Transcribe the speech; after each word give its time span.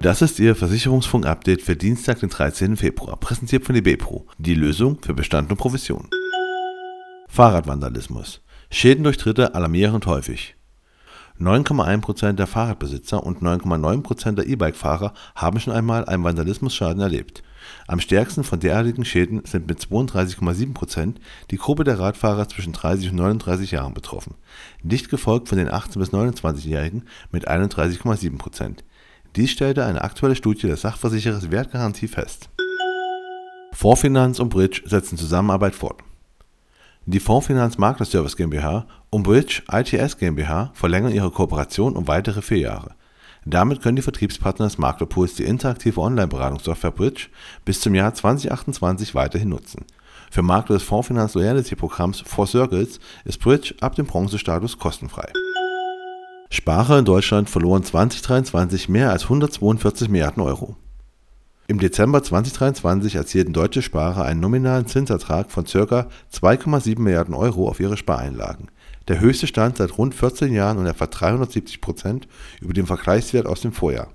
Das 0.00 0.20
ist 0.20 0.38
Ihr 0.38 0.54
Versicherungsfunk-Update 0.54 1.62
für 1.62 1.74
Dienstag, 1.74 2.20
den 2.20 2.28
13. 2.28 2.76
Februar, 2.76 3.16
präsentiert 3.16 3.64
von 3.64 3.74
DB 3.74 3.96
Die 4.38 4.54
Lösung 4.54 4.98
für 5.02 5.14
Bestand 5.14 5.50
und 5.50 5.56
Provision. 5.56 6.10
Fahrradvandalismus. 7.28 8.42
Schäden 8.70 9.04
durch 9.04 9.16
Dritte 9.16 9.54
alarmierend 9.54 10.06
häufig. 10.06 10.54
9,1% 11.40 12.32
der 12.32 12.46
Fahrradbesitzer 12.46 13.22
und 13.22 13.40
9,9% 13.40 14.32
der 14.32 14.46
E-Bike-Fahrer 14.46 15.14
haben 15.34 15.60
schon 15.60 15.72
einmal 15.72 16.04
einen 16.04 16.24
Vandalismusschaden 16.24 17.00
erlebt. 17.00 17.42
Am 17.86 18.00
stärksten 18.00 18.44
von 18.44 18.60
derartigen 18.60 19.04
Schäden 19.04 19.44
sind 19.44 19.66
mit 19.66 19.80
32,7% 19.80 21.14
die 21.50 21.56
Gruppe 21.56 21.84
der 21.84 21.98
Radfahrer 21.98 22.48
zwischen 22.48 22.74
30 22.74 23.10
und 23.10 23.16
39 23.16 23.70
Jahren 23.70 23.94
betroffen, 23.94 24.34
dicht 24.82 25.08
gefolgt 25.08 25.48
von 25.48 25.58
den 25.58 25.70
18 25.70 26.00
bis 26.00 26.10
29-Jährigen 26.10 27.04
mit 27.32 27.48
31,7%. 27.48 28.76
Dies 29.36 29.50
stellte 29.50 29.84
eine 29.84 30.02
aktuelle 30.02 30.34
Studie 30.34 30.66
des 30.66 30.80
Sachversicherers 30.80 31.50
Wertgarantie 31.50 32.08
fest. 32.08 32.48
Vorfinanz 33.72 34.40
und 34.40 34.48
Bridge 34.48 34.80
setzen 34.86 35.18
Zusammenarbeit 35.18 35.74
fort. 35.74 36.00
Die 37.04 37.20
Fondsfinanz 37.20 37.76
Makler 37.76 38.06
Service 38.06 38.36
GmbH 38.36 38.86
und 39.10 39.24
Bridge 39.24 39.62
ITS 39.70 40.16
GmbH 40.16 40.70
verlängern 40.72 41.12
ihre 41.12 41.30
Kooperation 41.30 41.96
um 41.96 42.08
weitere 42.08 42.40
vier 42.40 42.58
Jahre. 42.58 42.94
Damit 43.44 43.82
können 43.82 43.96
die 43.96 44.02
Vertriebspartner 44.02 44.64
des 44.66 44.78
Maklerpools 44.78 45.34
die 45.34 45.44
interaktive 45.44 46.00
Online-Beratungssoftware 46.00 46.90
Bridge 46.90 47.26
bis 47.66 47.80
zum 47.80 47.94
Jahr 47.94 48.14
2028 48.14 49.14
weiterhin 49.14 49.50
nutzen. 49.50 49.84
Für 50.30 50.42
Makler 50.42 50.76
des 50.76 50.82
Fondsfinanz 50.82 51.34
Loyalty 51.34 51.76
Programms 51.76 52.22
Four 52.26 52.46
Circles 52.46 52.98
ist 53.26 53.38
Bridge 53.38 53.74
ab 53.80 53.94
dem 53.96 54.06
Bronzestatus 54.06 54.78
kostenfrei. 54.78 55.30
Sparer 56.56 57.00
in 57.00 57.04
Deutschland 57.04 57.50
verloren 57.50 57.84
2023 57.84 58.88
mehr 58.88 59.10
als 59.10 59.24
142 59.24 60.08
Milliarden 60.08 60.42
Euro. 60.42 60.74
Im 61.68 61.78
Dezember 61.78 62.22
2023 62.22 63.14
erzielten 63.14 63.52
deutsche 63.52 63.82
Sparer 63.82 64.24
einen 64.24 64.40
nominalen 64.40 64.86
Zinsertrag 64.86 65.50
von 65.50 65.64
ca. 65.64 66.08
2,7 66.32 66.98
Milliarden 66.98 67.34
Euro 67.34 67.68
auf 67.68 67.78
ihre 67.78 67.98
Spareinlagen, 67.98 68.70
der 69.06 69.20
höchste 69.20 69.46
Stand 69.46 69.76
seit 69.76 69.98
rund 69.98 70.14
14 70.14 70.50
Jahren 70.50 70.78
und 70.78 70.86
etwa 70.86 71.06
370 71.06 71.82
Prozent 71.82 72.26
über 72.62 72.72
dem 72.72 72.86
Vergleichswert 72.86 73.44
aus 73.44 73.60
dem 73.60 73.72
Vorjahr. 73.72 74.08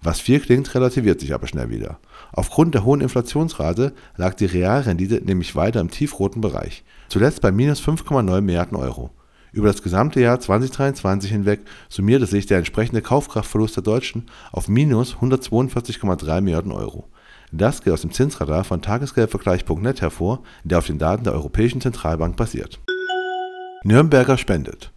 Was 0.00 0.20
viel 0.20 0.38
klingt, 0.38 0.72
relativiert 0.76 1.18
sich 1.18 1.34
aber 1.34 1.48
schnell 1.48 1.68
wieder. 1.68 1.98
Aufgrund 2.30 2.74
der 2.74 2.84
hohen 2.84 3.00
Inflationsrate 3.00 3.92
lag 4.16 4.34
die 4.34 4.46
Realrendite 4.46 5.20
nämlich 5.24 5.56
weiter 5.56 5.80
im 5.80 5.90
tiefroten 5.90 6.40
Bereich, 6.42 6.84
zuletzt 7.08 7.40
bei 7.40 7.50
minus 7.50 7.82
5,9 7.82 8.40
Milliarden 8.40 8.76
Euro. 8.78 9.10
Über 9.52 9.68
das 9.68 9.82
gesamte 9.82 10.20
Jahr 10.20 10.40
2023 10.40 11.30
hinweg 11.30 11.60
summierte 11.88 12.26
sich 12.26 12.46
der 12.46 12.58
entsprechende 12.58 13.02
Kaufkraftverlust 13.02 13.76
der 13.76 13.82
Deutschen 13.82 14.26
auf 14.52 14.68
minus 14.68 15.16
142,3 15.16 16.40
Milliarden 16.40 16.72
Euro. 16.72 17.08
Das 17.50 17.82
geht 17.82 17.92
aus 17.94 18.02
dem 18.02 18.12
Zinsradar 18.12 18.64
von 18.64 18.82
Tagesgeldvergleich.net 18.82 20.02
hervor, 20.02 20.42
der 20.64 20.78
auf 20.78 20.86
den 20.86 20.98
Daten 20.98 21.24
der 21.24 21.32
Europäischen 21.32 21.80
Zentralbank 21.80 22.36
basiert. 22.36 22.78
Nürnberger 23.84 24.36
spendet. 24.36 24.92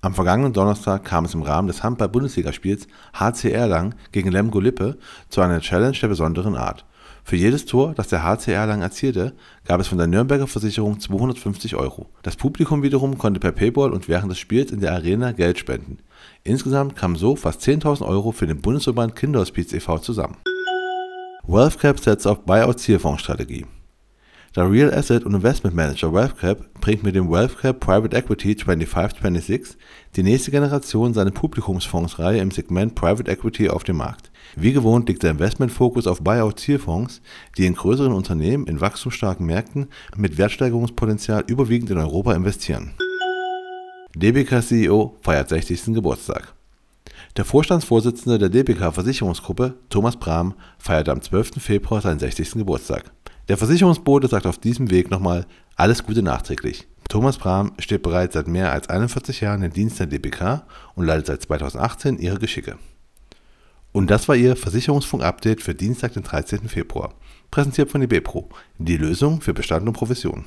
Am 0.00 0.14
vergangenen 0.14 0.52
Donnerstag 0.52 1.04
kam 1.04 1.24
es 1.24 1.34
im 1.34 1.42
Rahmen 1.42 1.68
des 1.68 1.82
Handball-Bundesligaspiels 1.82 2.88
HC 3.14 3.52
Erlangen 3.52 3.94
gegen 4.12 4.30
Lemgo 4.30 4.60
Lippe 4.60 4.98
zu 5.28 5.40
einer 5.40 5.60
Challenge 5.60 5.96
der 5.96 6.08
besonderen 6.08 6.56
Art. 6.56 6.84
Für 7.26 7.36
jedes 7.36 7.64
Tor, 7.64 7.94
das 7.94 8.08
der 8.08 8.22
HC 8.22 8.52
Erlangen 8.52 8.82
erzielte, 8.82 9.32
gab 9.64 9.80
es 9.80 9.88
von 9.88 9.96
der 9.96 10.06
Nürnberger 10.06 10.46
Versicherung 10.46 11.00
250 11.00 11.74
Euro. 11.74 12.06
Das 12.22 12.36
Publikum 12.36 12.82
wiederum 12.82 13.16
konnte 13.16 13.40
per 13.40 13.52
Payball 13.52 13.92
und 13.92 14.08
während 14.08 14.30
des 14.30 14.38
Spiels 14.38 14.70
in 14.70 14.80
der 14.80 14.92
Arena 14.92 15.32
Geld 15.32 15.58
spenden. 15.58 15.98
Insgesamt 16.42 16.96
kamen 16.96 17.16
so 17.16 17.34
fast 17.34 17.62
10.000 17.62 18.06
Euro 18.06 18.32
für 18.32 18.46
den 18.46 18.60
Bundesverband 18.60 19.16
Kinderhospiz 19.16 19.72
e.V. 19.72 19.98
zusammen. 20.00 20.36
WealthCap 21.46 21.98
setzt 21.98 22.26
auf 22.26 22.44
Buyout-Zielfondsstrategie. 22.44 23.64
Der 24.56 24.70
Real 24.70 24.94
Asset 24.94 25.24
und 25.24 25.34
Investment 25.34 25.74
Manager 25.74 26.12
WealthCap 26.12 26.80
bringt 26.80 27.02
mit 27.02 27.16
dem 27.16 27.28
WealthCap 27.28 27.80
Private 27.80 28.16
Equity 28.16 28.54
2526 28.54 29.76
die 30.14 30.22
nächste 30.22 30.52
Generation 30.52 31.12
seiner 31.12 31.32
Publikumsfondsreihe 31.32 32.40
im 32.40 32.52
Segment 32.52 32.94
Private 32.94 33.28
Equity 33.28 33.68
auf 33.68 33.82
den 33.82 33.96
Markt. 33.96 34.30
Wie 34.54 34.72
gewohnt 34.72 35.08
liegt 35.08 35.24
der 35.24 35.32
Investmentfokus 35.32 36.06
auf 36.06 36.22
Buyout-Zielfonds, 36.22 37.20
die 37.58 37.66
in 37.66 37.74
größeren 37.74 38.12
Unternehmen 38.12 38.68
in 38.68 38.80
wachstumsstarken 38.80 39.44
Märkten 39.44 39.88
mit 40.16 40.38
Wertsteigerungspotenzial 40.38 41.42
überwiegend 41.48 41.90
in 41.90 41.98
Europa 41.98 42.32
investieren. 42.32 42.94
DBK 44.14 44.62
CEO 44.62 45.16
feiert 45.20 45.48
60. 45.48 45.86
Geburtstag. 45.86 46.54
Der 47.36 47.44
Vorstandsvorsitzende 47.44 48.38
der 48.38 48.48
DBK 48.48 48.94
Versicherungsgruppe, 48.94 49.74
Thomas 49.88 50.16
Brahm, 50.16 50.54
feierte 50.78 51.10
am 51.10 51.20
12. 51.20 51.60
Februar 51.60 52.00
seinen 52.00 52.20
60. 52.20 52.52
Geburtstag. 52.52 53.10
Der 53.48 53.56
Versicherungsbote 53.56 54.28
sagt 54.28 54.46
auf 54.46 54.58
diesem 54.58 54.88
Weg 54.88 55.10
nochmal 55.10 55.44
alles 55.74 56.04
Gute 56.04 56.22
nachträglich. 56.22 56.86
Thomas 57.08 57.36
Brahm 57.36 57.72
steht 57.80 58.04
bereits 58.04 58.34
seit 58.34 58.46
mehr 58.46 58.70
als 58.70 58.88
41 58.88 59.40
Jahren 59.40 59.64
im 59.64 59.72
Dienst 59.72 59.98
der 59.98 60.06
DBK 60.06 60.62
und 60.94 61.06
leitet 61.06 61.26
seit 61.26 61.42
2018 61.42 62.18
ihre 62.18 62.38
Geschicke. 62.38 62.78
Und 63.90 64.10
das 64.10 64.28
war 64.28 64.36
Ihr 64.36 64.54
Versicherungsfunk-Update 64.54 65.60
für 65.60 65.74
Dienstag, 65.74 66.12
den 66.12 66.22
13. 66.22 66.68
Februar. 66.68 67.14
Präsentiert 67.50 67.90
von 67.90 68.00
DB 68.00 68.20
Pro, 68.20 68.48
die 68.78 68.96
Lösung 68.96 69.40
für 69.40 69.54
Bestand 69.54 69.88
und 69.88 69.94
Provision. 69.94 70.44